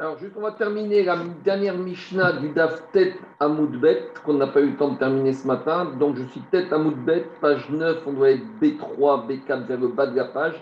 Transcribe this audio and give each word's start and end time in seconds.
Alors, 0.00 0.16
juste, 0.16 0.34
on 0.36 0.42
va 0.42 0.52
terminer 0.52 1.02
la 1.02 1.16
dernière 1.42 1.76
Mishnah 1.76 2.34
du 2.34 2.50
Daf 2.50 2.92
Tet 2.92 3.14
Amoudbet, 3.40 4.12
qu'on 4.24 4.34
n'a 4.34 4.46
pas 4.46 4.60
eu 4.60 4.70
le 4.70 4.76
temps 4.76 4.92
de 4.92 4.98
terminer 4.98 5.32
ce 5.32 5.44
matin. 5.44 5.86
Donc, 5.98 6.14
je 6.14 6.22
suis 6.26 6.40
Tet 6.52 6.72
Amoudbet, 6.72 7.26
page 7.40 7.68
9, 7.68 8.06
on 8.06 8.12
doit 8.12 8.30
être 8.30 8.44
B3, 8.62 9.26
B4 9.26 9.66
vers 9.66 9.80
le 9.80 9.88
bas 9.88 10.06
de 10.06 10.14
la 10.14 10.26
page. 10.26 10.54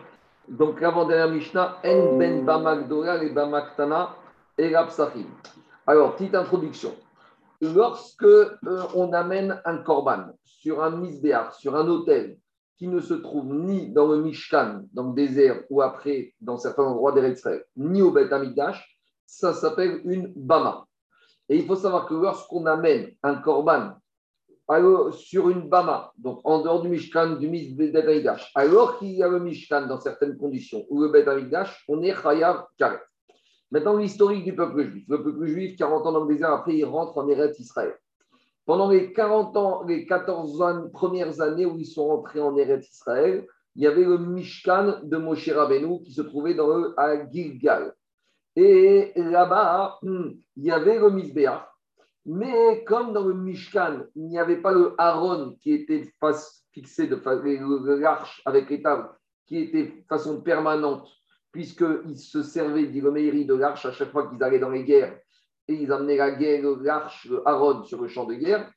Donc, 0.49 0.81
l'avant-dernière 0.81 1.29
Mishnah, 1.29 1.77
En 1.85 2.17
Ben 2.17 2.47
Bamak 2.47 2.89
Dora 2.89 3.23
et 3.23 3.29
Bamak 3.29 3.77
Tana 3.77 4.17
et. 4.57 4.75
Alors, 5.87 6.17
petite 6.17 6.35
introduction. 6.35 6.95
Lorsque 7.61 8.23
euh, 8.23 8.57
on 8.95 9.13
amène 9.13 9.61
un 9.67 9.77
korban 9.77 10.29
sur 10.45 10.83
un 10.83 10.93
misbéar, 10.93 11.53
sur 11.53 11.77
un 11.77 11.87
hôtel 11.89 12.39
qui 12.79 12.89
ne 12.89 13.01
se 13.01 13.13
trouve 13.13 13.53
ni 13.53 13.93
dans 13.93 14.07
le 14.07 14.17
Mishkan, 14.17 14.85
dans 14.95 15.09
le 15.09 15.15
désert, 15.15 15.63
ou 15.69 15.83
après 15.83 16.33
dans 16.41 16.57
certains 16.57 16.85
endroits 16.85 17.13
d'Eretzrel, 17.13 17.65
ni 17.77 18.01
au 18.01 18.13
Beth 18.13 18.33
Amikdash, 18.33 18.96
ça 19.27 19.53
s'appelle 19.53 20.01
une 20.05 20.33
bama. 20.35 20.87
Et 21.49 21.57
il 21.57 21.67
faut 21.67 21.77
savoir 21.77 22.07
que 22.07 22.15
lorsqu'on 22.15 22.67
amène 22.67 23.11
un 23.23 23.37
korban 23.37 23.95
sur 25.13 25.49
une 25.49 25.69
bama, 25.69 26.13
donc 26.19 26.41
en 26.45 26.63
dehors 26.63 26.83
du 26.83 26.89
Mishkan, 26.89 27.37
du 27.37 27.49
Bet 27.49 27.93
alors 28.55 28.99
qu'il 28.99 29.13
y 29.13 29.23
a 29.23 29.29
le 29.29 29.39
Mishkan 29.39 29.87
dans 29.87 30.01
certaines 30.01 30.37
conditions, 30.37 30.85
ou 30.91 31.03
le 31.03 31.09
Bet 31.09 31.29
Amikdash, 31.29 31.85
on 31.89 32.03
est 32.03 32.15
Chayav 32.15 32.65
Karet. 32.77 33.01
Maintenant, 33.71 33.97
l'historique 33.97 34.45
du 34.45 34.55
peuple 34.55 34.85
juif. 34.85 35.05
Le 35.09 35.23
peuple 35.23 35.47
juif, 35.47 35.77
40 35.77 36.07
ans 36.07 36.13
dans 36.13 36.25
le 36.25 36.33
désert, 36.33 36.53
après, 36.53 36.77
il 36.77 36.85
rentre 36.85 37.19
en 37.19 37.29
Eretz 37.29 37.59
Israël. 37.59 37.97
Pendant 38.65 38.89
les 38.89 39.13
40 39.13 39.57
ans, 39.57 39.85
les 39.85 40.07
14 40.07 40.91
premières 40.93 41.41
années 41.41 41.67
où 41.67 41.77
ils 41.79 41.87
sont 41.87 42.07
rentrés 42.07 42.41
en 42.41 42.57
Eretz 42.57 42.89
Israël, 42.89 43.47
il 43.75 43.83
y 43.83 43.87
avait 43.87 44.05
le 44.05 44.19
Mishkan 44.19 45.01
de 45.03 45.17
Moshe 45.17 45.49
Rabbeinu 45.49 46.03
qui 46.03 46.13
se 46.13 46.23
trouvait 46.23 46.55
dans 46.55 46.69
le, 46.69 46.95
à 46.97 47.29
Gilgal. 47.31 47.93
Et 48.57 49.13
là-bas, 49.17 49.99
hmm, 50.03 50.31
il 50.57 50.65
y 50.65 50.71
avait 50.71 50.99
le 50.99 51.11
Misbéach. 51.11 51.63
Mais 52.25 52.83
comme 52.85 53.13
dans 53.13 53.25
le 53.25 53.35
Mishkan, 53.35 54.05
il 54.17 54.27
n'y 54.27 54.39
avait 54.39 54.57
pas 54.57 54.73
le 54.73 54.95
Aaron 54.99 55.57
qui 55.61 55.73
était 55.73 56.11
fixé 56.73 57.07
de 57.07 57.95
l'arche 58.01 58.43
avec 58.45 58.69
les 58.69 58.83
tables, 58.83 59.11
qui 59.47 59.59
était 59.59 59.85
de 59.85 59.93
façon 60.09 60.41
permanente, 60.41 61.09
puisqu'ils 61.53 62.19
se 62.19 62.43
servaient 62.43 62.87
d'Iroméry 62.87 63.45
de 63.45 63.55
l'arche 63.55 63.87
à 63.87 63.93
chaque 63.93 64.11
fois 64.11 64.29
qu'ils 64.29 64.43
allaient 64.43 64.59
dans 64.59 64.71
les 64.71 64.85
guerres, 64.85 65.17
et 65.69 65.75
ils 65.75 65.93
amenaient 65.93 66.17
la 66.17 66.33
guerre, 66.33 66.65
l'arche, 66.81 67.29
Aaron 67.45 67.85
sur 67.85 68.03
le 68.03 68.09
champ 68.09 68.25
de 68.25 68.35
guerre. 68.35 68.73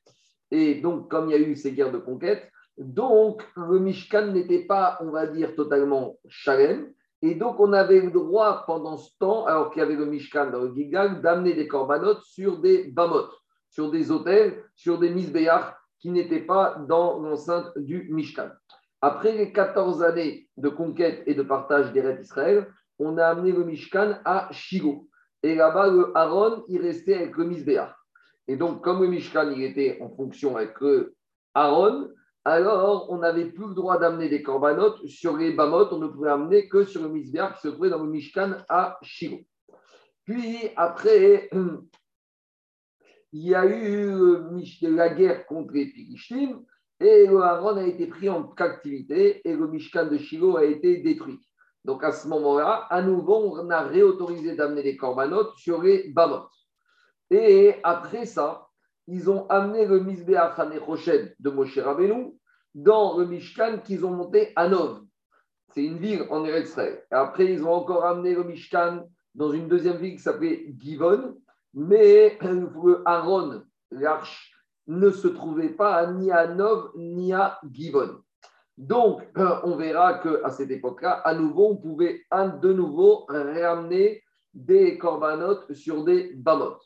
Et 0.52 0.76
donc, 0.76 1.10
comme 1.10 1.28
il 1.28 1.32
y 1.32 1.34
a 1.34 1.38
eu 1.38 1.56
ces 1.56 1.72
guerres 1.72 1.92
de 1.92 1.98
conquête, 1.98 2.48
donc 2.78 3.42
le 3.56 3.78
Mishkan 3.80 4.28
n'était 4.28 4.64
pas, 4.64 4.98
on 5.00 5.10
va 5.10 5.26
dire, 5.26 5.54
totalement 5.56 6.16
chalem, 6.28 6.92
et 7.22 7.34
donc, 7.34 7.60
on 7.60 7.72
avait 7.72 8.00
le 8.00 8.10
droit 8.10 8.64
pendant 8.66 8.96
ce 8.96 9.10
temps, 9.18 9.44
alors 9.44 9.70
qu'il 9.70 9.80
y 9.80 9.84
avait 9.84 9.96
le 9.96 10.06
Mishkan 10.06 10.50
dans 10.50 10.62
le 10.62 10.74
Gigal, 10.74 11.20
d'amener 11.20 11.52
des 11.52 11.68
corbanotes 11.68 12.22
sur 12.22 12.60
des 12.60 12.84
bamot, 12.90 13.28
sur 13.68 13.90
des 13.90 14.10
hôtels, 14.10 14.64
sur 14.74 14.98
des 14.98 15.10
misbéach 15.10 15.74
qui 15.98 16.10
n'étaient 16.10 16.46
pas 16.46 16.76
dans 16.88 17.18
l'enceinte 17.18 17.76
du 17.76 18.08
Mishkan. 18.10 18.48
Après 19.02 19.32
les 19.32 19.52
14 19.52 20.02
années 20.02 20.48
de 20.56 20.70
conquête 20.70 21.22
et 21.26 21.34
de 21.34 21.42
partage 21.42 21.92
des 21.92 22.00
rêves 22.00 22.20
d'Israël, 22.20 22.66
on 22.98 23.18
a 23.18 23.26
amené 23.26 23.52
le 23.52 23.64
Mishkan 23.64 24.18
à 24.24 24.48
Shigo. 24.50 25.06
Et 25.42 25.54
là-bas, 25.54 25.88
le 25.88 26.16
Aaron, 26.16 26.64
il 26.68 26.80
restait 26.80 27.14
avec 27.14 27.36
le 27.36 27.44
misbéach. 27.44 27.94
Et 28.48 28.56
donc, 28.56 28.82
comme 28.82 29.02
le 29.02 29.08
Mishkan, 29.08 29.50
il 29.50 29.62
était 29.62 29.98
en 30.00 30.08
fonction 30.08 30.56
avec 30.56 30.80
le 30.80 31.14
Aaron, 31.54 32.08
alors 32.44 33.10
on 33.10 33.18
n'avait 33.18 33.50
plus 33.50 33.68
le 33.68 33.74
droit 33.74 33.98
d'amener 33.98 34.28
des 34.28 34.42
corbanotes 34.42 35.06
sur 35.06 35.36
les 35.36 35.52
bamotes, 35.52 35.92
on 35.92 35.98
ne 35.98 36.06
pouvait 36.06 36.30
amener 36.30 36.68
que 36.68 36.84
sur 36.84 37.02
le 37.02 37.08
misbéar 37.08 37.54
qui 37.54 37.62
se 37.62 37.68
trouvait 37.68 37.90
dans 37.90 38.02
le 38.02 38.10
Mishkan 38.10 38.56
à 38.68 38.98
Shiloh. 39.02 39.40
Puis 40.24 40.70
après, 40.76 41.50
il 43.32 43.48
y 43.48 43.54
a 43.54 43.66
eu 43.66 44.36
la 44.82 45.10
guerre 45.10 45.46
contre 45.46 45.74
les 45.74 45.86
Philistines 45.86 46.64
et 46.98 47.26
le 47.26 47.40
Aaron 47.42 47.76
a 47.76 47.86
été 47.86 48.06
pris 48.06 48.28
en 48.28 48.44
captivité 48.44 49.46
et 49.48 49.54
le 49.54 49.68
Mishkan 49.68 50.06
de 50.06 50.18
Shiloh 50.18 50.56
a 50.56 50.64
été 50.64 50.98
détruit. 50.98 51.40
Donc 51.84 52.04
à 52.04 52.12
ce 52.12 52.28
moment-là, 52.28 52.86
à 52.90 53.02
nouveau, 53.02 53.58
on 53.58 53.70
a 53.70 53.82
réautorisé 53.82 54.54
d'amener 54.54 54.82
des 54.82 54.96
corbanotes 54.96 55.56
sur 55.56 55.82
les 55.82 56.08
bamotes. 56.10 56.50
Et 57.30 57.76
après 57.82 58.26
ça, 58.26 58.69
ils 59.10 59.28
ont 59.28 59.46
amené 59.48 59.86
le 59.86 60.00
Misbéach 60.00 60.58
Hanechoshed 60.58 61.34
de 61.40 61.50
Moshe 61.50 61.78
Rabbeinu 61.78 62.32
dans 62.74 63.18
le 63.18 63.26
Mishkan 63.26 63.78
qu'ils 63.84 64.04
ont 64.04 64.12
monté 64.12 64.52
à 64.54 64.68
Nov. 64.68 65.02
C'est 65.74 65.84
une 65.84 65.98
ville 65.98 66.26
en 66.30 66.44
Eretz 66.44 66.78
Après, 67.10 67.52
ils 67.52 67.64
ont 67.64 67.72
encore 67.72 68.04
amené 68.04 68.34
le 68.34 68.44
Mishkan 68.44 69.04
dans 69.34 69.50
une 69.50 69.68
deuxième 69.68 69.96
ville 69.96 70.12
qui 70.12 70.22
s'appelait 70.22 70.72
Givon, 70.78 71.36
mais 71.74 72.38
le 72.40 73.02
Aaron, 73.04 73.62
l'arche, 73.90 74.52
ne 74.86 75.10
se 75.10 75.28
trouvait 75.28 75.70
pas 75.70 76.06
ni 76.12 76.30
à 76.30 76.46
Nov 76.46 76.92
ni 76.96 77.32
à 77.32 77.58
Givon. 77.72 78.20
Donc, 78.78 79.22
on 79.64 79.76
verra 79.76 80.20
qu'à 80.20 80.50
cette 80.50 80.70
époque-là, 80.70 81.20
à 81.24 81.34
nouveau, 81.34 81.70
on 81.70 81.76
pouvait 81.76 82.22
de 82.32 82.72
nouveau 82.72 83.26
réamener 83.28 84.22
des 84.54 84.98
corbanotes 84.98 85.72
sur 85.72 86.04
des 86.04 86.32
bamotes. 86.34 86.82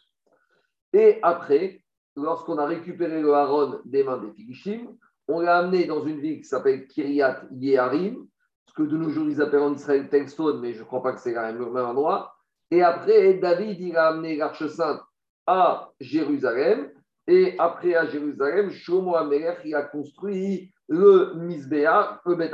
Et 0.92 1.18
après, 1.22 1.83
lorsqu'on 2.16 2.58
a 2.58 2.66
récupéré 2.66 3.20
le 3.20 3.32
Haron 3.34 3.80
des 3.84 4.04
mains 4.04 4.18
des 4.18 4.30
Philishim, 4.32 4.88
on 5.28 5.40
l'a 5.40 5.58
amené 5.58 5.86
dans 5.86 6.04
une 6.04 6.20
ville 6.20 6.38
qui 6.38 6.44
s'appelle 6.44 6.86
Kiryat 6.86 7.44
Yeharim, 7.52 8.26
ce 8.66 8.74
que 8.74 8.82
de 8.82 8.96
nos 8.96 9.10
jours 9.10 9.28
ils 9.28 9.40
appellent 9.40 9.60
en 9.60 9.74
Israël 9.74 10.08
Telstone, 10.08 10.60
mais 10.60 10.74
je 10.74 10.80
ne 10.80 10.84
crois 10.84 11.02
pas 11.02 11.12
que 11.12 11.20
c'est 11.20 11.34
le 11.34 11.70
même 11.70 11.86
endroit. 11.86 12.34
Et 12.70 12.82
après, 12.82 13.34
David, 13.34 13.80
il 13.80 13.96
a 13.96 14.08
amené 14.08 14.36
l'Arche 14.36 14.66
Sainte 14.66 15.00
à 15.46 15.90
Jérusalem. 16.00 16.90
Et 17.26 17.54
après, 17.58 17.94
à 17.94 18.06
Jérusalem, 18.06 18.70
Shlomo 18.70 19.16
Amelech, 19.16 19.58
il 19.64 19.74
a 19.74 19.82
construit 19.82 20.72
le 20.88 21.34
Misbéa, 21.36 22.20
le 22.26 22.34
Bet. 22.34 22.50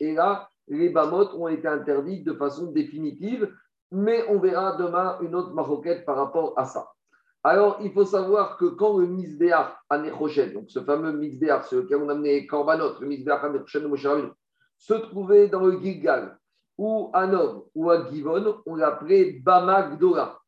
Et 0.00 0.14
là, 0.14 0.48
les 0.68 0.90
Bamot 0.90 1.34
ont 1.34 1.48
été 1.48 1.66
interdits 1.66 2.22
de 2.22 2.34
façon 2.34 2.70
définitive. 2.70 3.52
Mais 3.90 4.24
on 4.28 4.38
verra 4.38 4.76
demain 4.76 5.18
une 5.22 5.34
autre 5.34 5.54
maroquette 5.54 6.04
par 6.04 6.16
rapport 6.16 6.52
à 6.56 6.66
ça. 6.66 6.88
Alors, 7.50 7.78
il 7.80 7.90
faut 7.92 8.04
savoir 8.04 8.58
que 8.58 8.66
quand 8.66 8.98
le 8.98 9.06
Misbéach 9.06 9.72
Anechoshen, 9.88 10.52
donc 10.52 10.64
ce 10.68 10.80
fameux 10.80 11.12
Misbéach 11.12 11.66
sur 11.66 11.78
lequel 11.78 11.96
on 11.96 12.10
a 12.10 12.12
amené 12.12 12.46
Korbanot, 12.46 13.00
le 13.00 13.06
Misbéach 13.06 13.42
Anechoshen 13.42 13.84
de 13.84 13.88
Moshe 13.88 14.06
se 14.76 14.92
trouvait 14.92 15.48
dans 15.48 15.64
le 15.64 15.80
Gilgal, 15.80 16.36
ou 16.76 17.10
à 17.14 17.26
Nov, 17.26 17.62
ou 17.74 17.88
à 17.88 18.06
Givon, 18.10 18.58
on 18.66 18.74
l'appelait 18.74 19.40
Bama 19.42 19.92
Gdora, 19.92 20.38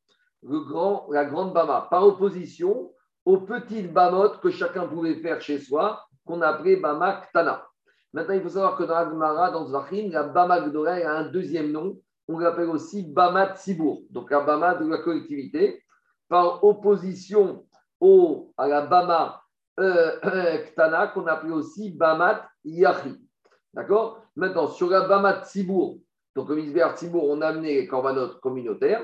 le 0.42 0.60
grand, 0.60 1.06
la 1.10 1.24
grande 1.24 1.54
Bama, 1.54 1.88
par 1.90 2.06
opposition 2.06 2.92
aux 3.24 3.38
petites 3.38 3.90
Bamot 3.94 4.36
que 4.42 4.50
chacun 4.50 4.86
pouvait 4.86 5.22
faire 5.22 5.40
chez 5.40 5.58
soi, 5.58 6.02
qu'on 6.26 6.42
appelait 6.42 6.76
Bama 6.76 7.22
Ktana. 7.22 7.66
Maintenant, 8.12 8.34
il 8.34 8.42
faut 8.42 8.50
savoir 8.50 8.76
que 8.76 8.84
dans 8.84 8.96
Agmara, 8.96 9.50
dans 9.50 9.64
Zachim, 9.68 10.10
la 10.10 10.24
Bama 10.24 10.68
Gdora 10.68 10.96
a 10.96 11.12
un 11.12 11.30
deuxième 11.30 11.72
nom, 11.72 11.96
on 12.28 12.38
l'appelle 12.38 12.68
aussi 12.68 13.10
Bama 13.10 13.54
Tzibour, 13.54 14.02
donc 14.10 14.30
la 14.30 14.40
Bama 14.40 14.74
de 14.74 14.86
la 14.86 14.98
collectivité 14.98 15.82
par 16.30 16.62
opposition 16.64 17.66
au, 18.00 18.54
à 18.56 18.68
la 18.68 18.86
Bama 18.86 19.42
euh, 19.80 20.12
euh, 20.24 20.58
Ktana, 20.58 21.08
qu'on 21.08 21.26
appelait 21.26 21.52
aussi 21.52 21.90
Bamat 21.90 22.48
Yachi. 22.64 23.28
D'accord? 23.74 24.24
Maintenant, 24.36 24.68
sur 24.68 24.88
la 24.88 25.02
Bamat 25.02 25.42
Tzibour, 25.44 25.98
donc 26.36 26.48
le 26.48 26.56
Misbéar 26.56 26.96
Tzibour, 26.96 27.28
on 27.28 27.42
a 27.42 27.48
amené 27.48 27.74
les 27.74 27.86
corbanotes 27.86 28.40
communautaires. 28.40 29.02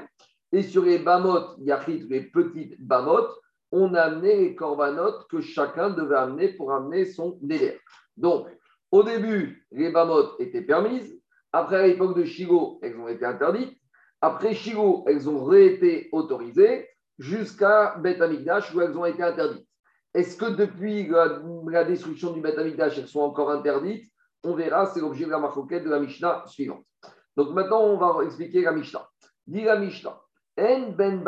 Et 0.53 0.63
sur 0.63 0.85
les 0.85 1.01
Bamot 1.01 1.59
Yachit, 1.59 2.07
les 2.09 2.23
petites 2.23 2.81
Bamot, 2.81 3.27
on 3.73 3.93
a 3.95 4.03
amené 4.03 4.37
les 4.37 4.55
corbanotes 4.55 5.27
que 5.29 5.41
chacun 5.41 5.91
devait 5.91 6.17
amener 6.17 6.49
pour 6.49 6.73
amener 6.73 7.07
son 7.07 7.39
délai. 7.43 7.81
Donc, 8.17 8.47
au 8.93 9.03
début, 9.03 9.67
les 9.73 9.91
Bamot 9.91 10.39
étaient 10.39 10.63
permises. 10.63 11.21
Après, 11.53 11.89
l'époque 11.89 12.17
de 12.17 12.25
Shigo, 12.25 12.79
elles 12.83 12.97
ont 12.97 13.09
été 13.09 13.25
interdites. 13.25 13.77
Après 14.21 14.55
Shigo, 14.55 15.05
elles 15.09 15.29
ont 15.29 15.45
réété 15.45 16.09
autorisées 16.13 16.89
jusqu'à 17.19 17.97
Beth 17.99 18.21
Amikdash 18.21 18.75
où 18.75 18.81
elles 18.81 18.97
ont 18.97 19.05
été 19.05 19.23
interdites. 19.23 19.67
Est-ce 20.15 20.37
que 20.37 20.47
depuis 20.47 21.09
la, 21.09 21.85
destruction 21.85 22.33
du 22.33 22.41
Beth 22.41 22.59
Amikdash, 22.59 22.99
elles 22.99 23.09
sont 23.09 23.21
encore 23.21 23.51
interdites? 23.51 24.11
On 24.45 24.55
verra, 24.55 24.87
c'est 24.87 25.01
l'objet 25.01 25.27
de 25.27 25.31
la 25.31 25.39
marquette 25.39 25.85
de 25.85 25.91
la 25.91 25.99
Mishnah 25.99 26.45
suivante. 26.47 26.85
Donc 27.37 27.51
maintenant, 27.51 27.83
on 27.83 27.99
va 27.99 28.25
expliquer 28.25 28.63
la 28.63 28.73
Mishnah. 28.73 29.07
Dit 29.47 29.65
la 29.65 29.79
Mishnah, 29.79 30.19
En 30.59 30.91
ben 30.91 31.23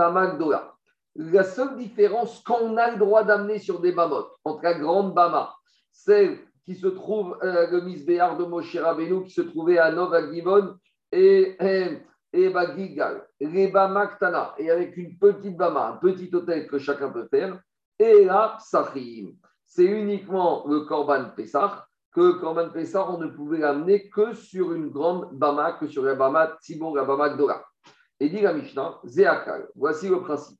La 1.14 1.44
seule 1.44 1.76
différence 1.76 2.43
qu'on 2.43 2.76
a 2.76 2.93
le 2.93 2.99
droit 2.99 3.25
d'amener 3.25 3.58
sur 3.58 3.81
des 3.81 3.93
bamot 3.93 4.26
entre 4.44 4.62
la 4.62 4.75
grande 4.75 5.14
Bama, 5.14 5.55
celle 5.93 6.38
qui 6.64 6.75
se 6.75 6.87
trouve, 6.87 7.37
euh, 7.43 7.70
le 7.70 7.81
Misbéar 7.82 8.37
de 8.37 8.44
Moshe 8.44 8.76
Rabbeinu, 8.76 9.25
qui 9.25 9.31
se 9.31 9.41
trouvait 9.41 9.79
à 9.79 9.91
Nova 9.93 10.31
Gimon, 10.31 10.76
et, 11.12 11.56
et 11.61 12.02
et 12.32 12.50
Bagigal, 12.50 13.26
les 13.40 13.69
Bama 13.69 14.10
et 14.58 14.70
avec 14.70 14.96
une 14.96 15.19
petite 15.19 15.56
Bama, 15.56 15.88
un 15.88 15.96
petit 15.96 16.30
hôtel 16.34 16.66
que 16.66 16.78
chacun 16.78 17.10
peut 17.10 17.28
faire, 17.30 17.60
et 17.98 18.25
là, 18.25 18.56
Sachim. 18.60 19.32
C'est 19.64 19.84
uniquement 19.84 20.64
le 20.66 20.80
Korban 20.80 21.30
Pessah, 21.36 21.86
que 22.12 22.20
le 22.20 22.32
Korban 22.34 22.70
Pessah, 22.70 23.10
on 23.10 23.19
ne 23.19 23.28
pouvait 23.28 23.58
l'amener 23.58 24.08
que 24.08 24.34
sur 24.34 24.72
une 24.72 24.90
grande 24.90 25.30
Bama, 25.32 25.72
que 25.75 25.86
sur 25.86 26.02
la 26.02 26.14
Bama 26.14 26.56
Tibor, 26.62 26.96
la 26.96 27.04
Bama 27.04 27.30
Gdora. 27.30 27.64
Et 28.20 28.28
dit 28.28 28.40
la 28.40 28.52
Mishnah, 28.52 28.98
Zéakal, 29.04 29.69
voici 29.74 30.08
le 30.08 30.20
principe. 30.20 30.58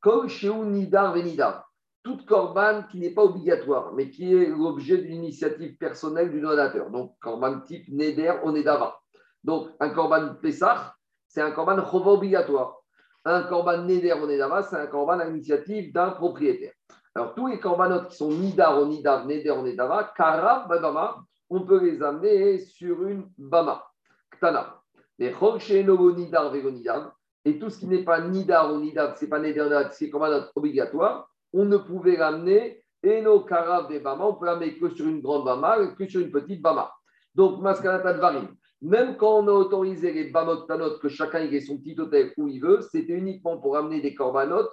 Kol 0.00 0.26
Nidar 0.66 1.12
Venidar, 1.12 1.70
toute 2.02 2.24
korban 2.24 2.84
qui 2.90 2.98
n'est 2.98 3.10
pas 3.10 3.24
obligatoire, 3.24 3.92
mais 3.92 4.08
qui 4.10 4.34
est 4.34 4.46
l'objet 4.46 4.98
d'une 4.98 5.16
initiative 5.16 5.76
personnelle 5.76 6.30
du 6.30 6.40
donateur. 6.40 6.90
Donc, 6.90 7.16
korban 7.20 7.60
type 7.60 7.88
Neder 7.88 8.34
ou 8.44 8.50
Nedava. 8.52 8.98
Donc, 9.44 9.68
un 9.80 9.90
korban 9.90 10.34
Pessah, 10.40 10.94
c'est 11.30 11.40
un 11.40 11.54
chova 11.54 12.10
obligatoire. 12.10 12.76
Un 13.24 13.44
korban 13.44 13.84
Neder 13.84 14.14
ou 14.14 14.26
Nedava, 14.26 14.62
c'est 14.62 14.76
un 14.76 14.86
korban 14.86 15.20
à 15.20 15.24
l'initiative 15.24 15.92
d'un 15.92 16.10
propriétaire. 16.10 16.72
Alors, 17.14 17.34
tous 17.34 17.46
les 17.46 17.60
korbanot 17.60 18.06
qui 18.06 18.16
sont 18.16 18.30
Nidar 18.30 18.82
ou 18.82 18.86
Nidav, 18.86 19.26
Neder 19.26 19.50
ou 19.50 19.62
Nedava, 19.62 20.12
Kara, 20.16 20.66
Babama, 20.68 21.18
on 21.48 21.60
peut 21.60 21.80
les 21.84 22.02
amener 22.02 22.58
sur 22.58 23.06
une 23.06 23.28
Bama, 23.38 23.84
Ktana. 24.32 24.80
Les 25.18 25.30
Nidar, 25.30 26.52
Nidar, 26.52 27.12
et 27.44 27.58
tout 27.58 27.70
ce 27.70 27.78
qui 27.78 27.86
n'est 27.86 28.04
pas 28.04 28.20
Nidar 28.20 28.72
ou 28.72 28.78
Nidav, 28.78 29.14
c'est 29.16 29.28
pas 29.28 29.38
Neder, 29.38 29.68
c'est 29.92 30.10
korbanot 30.10 30.46
obligatoire, 30.56 31.30
on 31.52 31.64
ne 31.64 31.76
pouvait 31.76 32.16
l'amener, 32.16 32.82
et 33.02 33.20
nos 33.22 33.40
carabes 33.40 33.88
des 33.88 34.00
Bama, 34.00 34.24
on 34.24 34.34
peut 34.34 34.46
l'amener 34.46 34.76
que 34.76 34.88
sur 34.90 35.06
une 35.06 35.20
grande 35.20 35.44
Bama, 35.44 35.76
que 35.96 36.08
sur 36.08 36.20
une 36.20 36.32
petite 36.32 36.60
Bama. 36.60 36.90
Donc, 37.34 37.60
Maskanata 37.60 38.14
Varim, 38.14 38.48
même 38.82 39.16
quand 39.16 39.40
on 39.40 39.48
a 39.48 39.52
autorisé 39.52 40.12
les 40.12 40.30
Bamot 40.30 40.66
que 40.98 41.08
chacun 41.08 41.40
ait 41.40 41.60
son 41.60 41.78
petit 41.78 41.98
hôtel 42.00 42.32
où 42.36 42.48
il 42.48 42.60
veut, 42.60 42.80
c'était 42.80 43.14
uniquement 43.14 43.58
pour 43.58 43.76
amener 43.76 44.00
des 44.00 44.14
corbanotes 44.14 44.70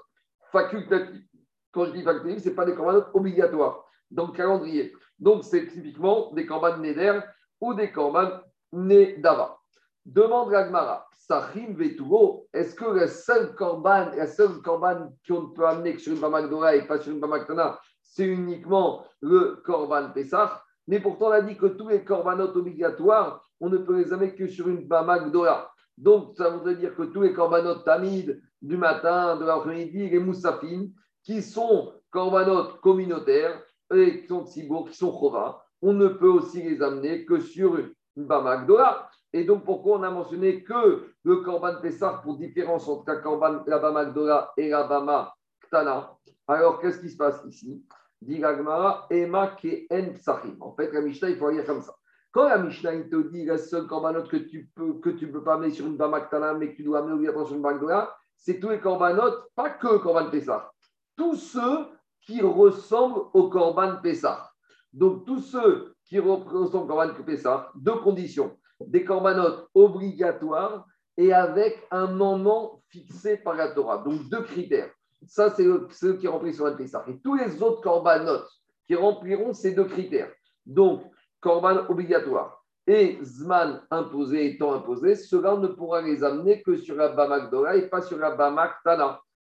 facultatifs. 0.51 1.25
Quand 1.71 1.85
je 1.85 1.91
dis 1.91 2.03
facultatifs, 2.03 2.43
ce 2.43 2.49
n'est 2.49 2.55
pas 2.55 2.65
des 2.65 2.75
corbanotes 2.75 3.09
obligatoires 3.13 3.83
dans 4.09 4.27
le 4.27 4.33
calendrier. 4.33 4.93
Donc, 5.19 5.43
c'est 5.43 5.67
typiquement 5.67 6.31
des 6.33 6.45
corbanes 6.45 6.81
Neder 6.81 7.19
ou 7.59 7.73
des 7.73 7.91
corbanes 7.91 8.41
Nedava. 8.71 9.57
Demande 10.05 10.53
Ragmara, 10.53 11.05
Sachim 11.17 11.73
Vetugo, 11.73 12.47
est-ce 12.53 12.75
que 12.75 12.85
la 12.85 13.07
seule 13.09 13.53
corban, 13.55 14.11
la 14.15 14.27
seule 14.27 14.61
corban 14.61 15.09
qu'on 15.27 15.49
peut 15.49 15.67
amener 15.67 15.97
sur 15.97 16.13
une 16.13 16.21
Bamakdora 16.21 16.75
et 16.75 16.87
pas 16.87 16.97
sur 16.99 17.11
une 17.11 17.19
Bamaktana, 17.19 17.77
c'est 18.01 18.25
uniquement 18.25 19.03
le 19.19 19.61
corban 19.65 20.11
Pessah? 20.13 20.63
Mais 20.87 21.01
pourtant, 21.01 21.27
on 21.27 21.31
a 21.31 21.41
dit 21.41 21.57
que 21.57 21.65
tous 21.65 21.89
les 21.89 22.05
corbanotes 22.05 22.55
obligatoires, 22.55 23.45
on 23.59 23.69
ne 23.69 23.77
peut 23.77 23.97
les 23.97 24.13
amener 24.13 24.35
que 24.35 24.47
sur 24.47 24.67
une 24.67 24.87
Bamakdora. 24.87 25.71
Donc, 25.97 26.35
ça 26.37 26.49
voudrait 26.49 26.75
dire 26.75 26.95
que 26.95 27.03
tous 27.03 27.21
les 27.21 27.33
corbanotes 27.33 27.83
tamides 27.83 28.41
du 28.61 28.77
matin, 28.77 29.35
de 29.37 29.45
l'après-midi, 29.45 30.09
les 30.09 30.19
moussafines, 30.19 30.93
qui 31.23 31.41
sont 31.41 31.93
corbanotes 32.11 32.79
communautaires, 32.81 33.63
et 33.93 34.21
qui 34.21 34.27
sont 34.27 34.45
tsibour, 34.45 34.89
qui 34.89 34.97
sont 34.97 35.11
chova, 35.11 35.63
on 35.81 35.93
ne 35.93 36.07
peut 36.07 36.29
aussi 36.29 36.61
les 36.61 36.81
amener 36.81 37.25
que 37.25 37.39
sur 37.39 37.77
une 37.77 38.25
Bamakdora. 38.25 39.09
Et 39.33 39.43
donc, 39.43 39.65
pourquoi 39.65 39.99
on 39.99 40.03
a 40.03 40.09
mentionné 40.09 40.63
que 40.63 41.13
le 41.23 41.35
Korban 41.37 41.81
Pessah 41.81 42.21
pour 42.23 42.37
différence 42.37 42.87
entre 42.87 43.03
la 43.07 43.17
Korban 43.17 43.63
Bama 43.65 44.05
Gdola 44.05 44.51
et 44.57 44.69
la 44.69 44.83
Bama 44.83 45.33
Ktana 45.61 46.15
Alors, 46.47 46.79
qu'est-ce 46.79 46.99
qui 46.99 47.09
se 47.09 47.17
passe 47.17 47.43
ici? 47.45 47.83
Dit 48.21 48.41
Ema 48.41 49.07
En 49.11 50.13
Psachim. 50.13 50.57
En 50.59 50.73
fait, 50.73 50.91
la 50.91 51.01
Mishnah, 51.01 51.29
il 51.29 51.37
faut 51.37 51.49
lire 51.49 51.65
comme 51.65 51.81
ça. 51.81 51.93
Quand 52.37 52.49
la 52.49 52.59
Mishnah 52.59 53.01
te 53.09 53.29
dit 53.29 53.45
la 53.45 53.57
seule 53.57 53.87
korbanot 53.87 54.21
que 54.25 54.37
tu 54.37 54.69
peux 54.75 54.99
que 54.99 55.09
tu 55.09 55.27
peux 55.31 55.43
pas 55.43 55.55
amener 55.55 55.71
sur 55.71 55.87
une 55.87 55.97
Bama 55.97 56.21
Ktana, 56.21 56.53
mais 56.53 56.69
que 56.69 56.75
tu 56.75 56.83
dois 56.83 56.99
amener 56.99 57.13
obligatoirement 57.13 57.47
sur 57.47 57.55
une 57.55 57.63
Bama 57.63 57.79
Gdola, 57.79 58.15
c'est 58.35 58.59
tous 58.59 58.69
les 58.69 58.79
korbanot, 58.79 59.33
pas 59.55 59.71
que 59.71 59.97
Korban 59.97 60.29
Pessah. 60.29 60.69
Tous 61.15 61.33
ceux 61.33 61.87
qui 62.21 62.39
ressemblent 62.43 63.21
au 63.33 63.49
Korban 63.49 63.95
Pessah. 64.03 64.51
Donc, 64.93 65.25
tous 65.25 65.39
ceux 65.39 65.95
qui 66.05 66.19
ressemblent 66.19 66.75
au 66.75 66.85
Korban 66.85 67.11
Pessah, 67.25 67.71
deux 67.73 67.95
conditions 67.95 68.55
des 68.81 69.03
corbanotes 69.03 69.67
obligatoires 69.73 70.85
et 71.17 71.33
avec 71.33 71.87
un 71.89 72.05
moment 72.05 72.83
fixé 72.89 73.37
par 73.37 73.55
la 73.55 73.71
Torah. 73.71 74.03
Donc 74.03 74.29
deux 74.29 74.43
critères. 74.43 74.91
Ça, 75.25 75.49
c'est 75.49 75.65
ceux 75.89 76.17
qui 76.17 76.27
remplissent 76.27 76.59
le 76.59 76.75
Pessah. 76.75 77.03
Et 77.07 77.19
tous 77.19 77.33
les 77.33 77.63
autres 77.63 77.81
corbanotes 77.81 78.47
qui 78.85 78.93
rempliront 78.93 79.53
ces 79.53 79.71
deux 79.71 79.85
critères. 79.85 80.31
Donc, 80.63 81.01
corban 81.39 81.85
obligatoire 81.89 82.63
et 82.87 83.19
Zman 83.21 83.81
imposé 83.91 84.57
temps 84.57 84.73
imposé, 84.73 85.15
cela 85.15 85.57
ne 85.57 85.67
pourra 85.67 86.01
les 86.01 86.23
amener 86.23 86.61
que 86.61 86.77
sur 86.77 86.95
la 86.95 87.09
Bamak 87.09 87.51
et 87.75 87.81
pas 87.89 88.01
sur 88.01 88.17
la 88.17 88.31
Bamak. 88.31 88.75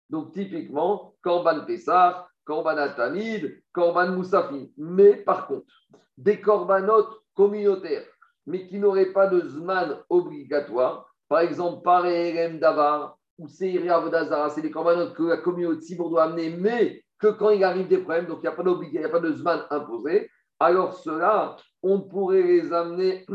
Donc, 0.09 0.33
typiquement, 0.33 1.15
Korban 1.21 1.65
Pessah, 1.65 2.27
Korban 2.43 2.77
Atamid, 2.77 3.61
Korban 3.71 4.11
Moussafi. 4.11 4.73
Mais 4.77 5.15
par 5.15 5.47
contre, 5.47 5.65
des 6.17 6.41
corbanotes 6.41 7.21
communautaires 7.33 8.05
mais 8.47 8.67
qui 8.67 8.77
n'aurait 8.77 9.11
pas 9.11 9.27
de 9.27 9.47
Zman 9.47 9.97
obligatoire, 10.09 11.11
par 11.27 11.39
exemple, 11.39 11.81
par 11.81 12.05
Erem 12.05 12.59
Davar 12.59 13.17
ou 13.37 13.47
Seiri 13.47 13.89
Avodazara, 13.89 14.49
c'est 14.49 14.61
des 14.61 14.71
corbanotes 14.71 15.15
que 15.15 15.23
la 15.23 15.37
communauté 15.37 15.95
doit 15.95 16.25
amener, 16.25 16.49
mais 16.49 17.03
que 17.19 17.27
quand 17.27 17.49
il 17.49 17.63
arrive 17.63 17.87
des 17.87 17.97
problèmes, 17.97 18.27
donc 18.27 18.39
il 18.39 18.91
n'y 18.91 18.99
a 18.99 19.07
a 19.07 19.09
pas 19.09 19.19
de 19.19 19.31
Zman 19.31 19.63
imposé, 19.71 20.29
alors 20.59 20.93
cela, 20.93 21.57
on 21.85 22.01
pourrait 22.01 22.41
les 22.41 22.73
amener, 22.73 23.25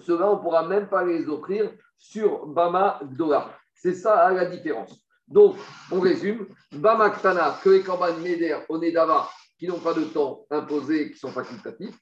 cela, 0.00 0.30
on 0.30 0.36
ne 0.36 0.42
pourra 0.42 0.66
même 0.66 0.88
pas 0.88 1.04
les 1.04 1.28
offrir 1.28 1.72
sur 1.98 2.46
Bama 2.46 3.00
Doha. 3.02 3.50
C'est 3.74 3.94
ça 3.94 4.30
la 4.30 4.46
différence. 4.46 5.04
Donc, 5.26 5.56
on 5.90 5.98
résume, 5.98 6.46
Bama 6.70 7.10
Ktana, 7.10 7.58
que 7.62 7.70
les 7.70 7.82
corbanes 7.82 8.22
Neder, 8.22 8.58
Onedava, 8.68 9.28
qui 9.58 9.66
n'ont 9.66 9.80
pas 9.80 9.94
de 9.94 10.04
temps 10.04 10.46
imposé, 10.50 11.10
qui 11.10 11.18
sont 11.18 11.32
facultatifs, 11.32 11.98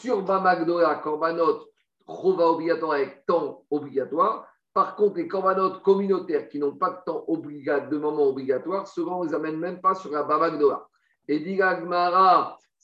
sur 0.00 0.22
Bamagdola, 0.22 0.96
Korbanot, 0.96 1.68
Chova 2.06 2.46
obligatoire 2.46 2.92
avec 2.92 3.24
temps 3.26 3.64
obligatoire. 3.70 4.46
Par 4.74 4.96
contre, 4.96 5.16
les 5.16 5.28
Korbanot 5.28 5.80
communautaires 5.80 6.48
qui 6.48 6.58
n'ont 6.58 6.76
pas 6.76 6.90
de 6.90 6.98
temps 7.04 7.24
obligatoire, 7.26 7.88
de 7.88 7.98
moment 7.98 8.24
obligatoire, 8.24 8.86
souvent 8.86 9.20
on 9.20 9.24
ne 9.24 9.28
les 9.28 9.34
amène 9.34 9.58
même 9.58 9.80
pas 9.80 9.94
sur 9.94 10.10
la 10.10 10.22
Bamagdola. 10.22 10.86
Et 11.28 11.40
dit 11.40 11.58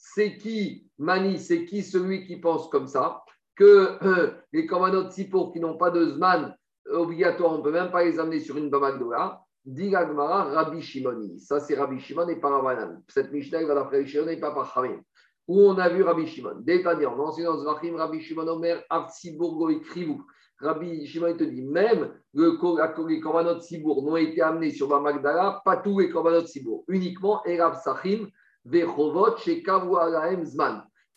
c'est 0.01 0.37
qui, 0.37 0.89
Mani, 0.97 1.37
c'est 1.37 1.65
qui 1.65 1.83
celui 1.83 2.25
qui 2.25 2.37
pense 2.37 2.69
comme 2.69 2.87
ça 2.87 3.21
que 3.55 3.97
euh, 4.01 4.31
les 4.53 4.65
Korbanot 4.65 5.11
Sipo 5.11 5.51
qui 5.51 5.59
n'ont 5.59 5.77
pas 5.77 5.91
de 5.91 6.05
Zman 6.05 6.55
obligatoire, 6.89 7.53
on 7.53 7.57
ne 7.57 7.63
peut 7.63 7.71
même 7.71 7.91
pas 7.91 8.05
les 8.05 8.17
amener 8.17 8.39
sur 8.39 8.57
une 8.57 8.69
Bamagdola. 8.69 9.41
Dit 9.65 9.93
Rabbi 9.93 10.81
Shimoni. 10.81 11.39
Ça, 11.39 11.59
c'est 11.59 11.75
Rabbi 11.75 11.99
Shimon 11.99 12.27
et 12.29 12.37
pas 12.37 12.63
Cette 13.09 13.31
Mishnah, 13.31 13.65
va 13.65 13.75
d'après 13.75 14.05
Shimon 14.05 14.29
et 14.29 14.39
pas 14.39 14.51
par 14.51 14.73
où 15.49 15.61
on 15.61 15.77
a 15.77 15.89
vu 15.89 16.01
Rabbi 16.01 16.27
Shimon? 16.27 16.61
Détaillé 16.61 17.05
en 17.05 17.19
enseignant 17.19 17.57
Zvachim, 17.57 17.95
Rabbi 17.95 18.21
Shimon 18.21 18.47
Omer, 18.47 18.83
Avtsibourgo 18.89 19.69
et 19.69 19.81
Krivou. 19.81 20.23
Rabbi 20.59 21.05
Shimon 21.05 21.35
te 21.35 21.43
dit, 21.43 21.63
même 21.63 22.13
le, 22.33 22.57
les 23.07 23.19
korbanot 23.19 23.59
Sibour 23.59 24.03
n'ont 24.03 24.15
été 24.15 24.41
amenés 24.41 24.71
sur 24.71 24.87
Magdala, 25.01 25.61
pas 25.65 25.77
tous 25.77 25.99
les 25.99 26.09
korbanot 26.09 26.45
Sibour, 26.45 26.85
uniquement 26.87 27.43
Erab 27.45 27.75
Sachim, 27.75 28.27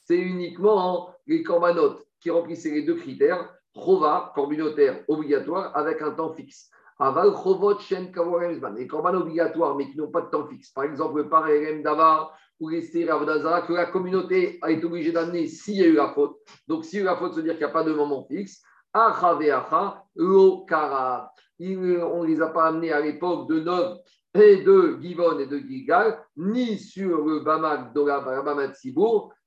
C'est 0.04 0.18
uniquement 0.18 1.10
les 1.26 1.42
korbanot 1.42 1.98
qui 2.20 2.30
remplissaient 2.30 2.70
les 2.70 2.82
deux 2.82 2.96
critères, 2.96 3.52
Chova, 3.74 4.32
communautaire 4.34 5.02
obligatoire, 5.08 5.76
avec 5.76 6.02
un 6.02 6.12
temps 6.12 6.32
fixe. 6.32 6.70
Aval 6.98 7.32
Chovot, 7.42 7.78
Shen 7.80 8.12
Zman. 8.12 8.76
Les 8.76 8.86
korbanot 8.86 9.22
obligatoires, 9.22 9.74
mais 9.76 9.90
qui 9.90 9.96
n'ont 9.98 10.10
pas 10.10 10.22
de 10.22 10.30
temps 10.30 10.46
fixe. 10.46 10.70
Par 10.70 10.84
exemple, 10.84 11.18
le 11.18 11.28
Parerem 11.28 11.82
Davar, 11.82 12.36
ou 12.60 12.66
rester 12.66 13.04
Ravodazara, 13.04 13.62
que 13.62 13.72
la 13.72 13.86
communauté 13.86 14.58
a 14.62 14.70
été 14.70 14.84
obligée 14.84 15.12
d'amener 15.12 15.46
s'il 15.46 15.76
y 15.76 15.82
a 15.82 15.86
eu 15.86 15.94
la 15.94 16.12
faute. 16.12 16.36
Donc, 16.68 16.84
s'il 16.84 16.98
y 16.98 17.00
a 17.00 17.02
eu 17.02 17.06
la 17.06 17.16
faute, 17.16 17.34
veut 17.34 17.42
dire 17.42 17.54
qu'il 17.54 17.64
n'y 17.64 17.70
a 17.70 17.74
pas 17.74 17.82
de 17.82 17.92
moment 17.92 18.24
fixe. 18.30 18.62
Acha 18.92 20.04
lo 20.14 20.64
kara. 20.64 21.32
On 21.60 22.22
ne 22.22 22.26
les 22.26 22.40
a 22.40 22.48
pas 22.48 22.66
amenés 22.66 22.92
à 22.92 23.00
l'époque 23.00 23.48
de 23.48 23.60
Nov 23.60 23.98
et 24.34 24.62
de 24.62 24.98
Givon 25.00 25.38
et 25.38 25.46
de 25.46 25.58
Gigal, 25.58 26.18
ni 26.36 26.78
sur 26.78 27.26
le 27.26 27.40
Bamak 27.40 27.92
de 27.94 28.00
la 28.00 28.20
Bama 28.20 28.72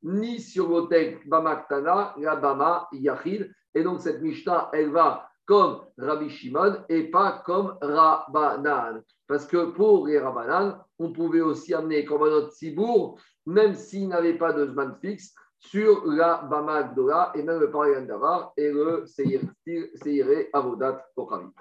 ni 0.03 0.39
sur 0.39 0.69
l'hôtel 0.69 1.19
Bamak 1.25 1.67
Tana, 1.67 2.13
la 2.17 2.35
Bama 2.35 2.87
Yachid. 2.91 3.51
Et 3.73 3.83
donc, 3.83 4.01
cette 4.01 4.21
Mishnah, 4.21 4.69
elle 4.73 4.91
va 4.91 5.27
comme 5.45 5.81
Rabbi 5.97 6.29
Shimon 6.29 6.77
et 6.89 7.09
pas 7.09 7.43
comme 7.45 7.77
Rabbanan. 7.81 9.01
Parce 9.27 9.45
que 9.45 9.71
pour 9.71 10.07
les 10.07 10.19
Rabbanan, 10.19 10.79
on 10.99 11.11
pouvait 11.11 11.41
aussi 11.41 11.73
amener 11.73 12.05
comme 12.05 12.23
un 12.23 12.31
autre 12.31 12.51
Sibour, 12.51 13.19
même 13.45 13.75
s'il 13.75 14.07
n'avait 14.07 14.37
pas 14.37 14.53
de 14.53 14.65
Zman 14.67 14.95
fixe, 15.01 15.33
sur 15.57 16.05
la 16.05 16.43
Bama 16.49 16.83
Gdola 16.83 17.31
et 17.33 17.41
même 17.41 17.59
le 17.59 17.71
Parayan 17.71 18.05
et 18.55 18.71
le 18.71 19.05
Seiré 19.05 20.49
Avodat 20.53 21.05
Kochavit. 21.15 21.53